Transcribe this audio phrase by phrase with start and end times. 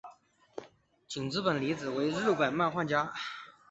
[1.13, 3.13] 井之本理佳子为日本漫画家。